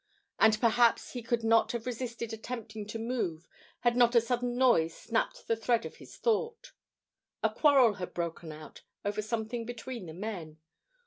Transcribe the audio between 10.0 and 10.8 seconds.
the men.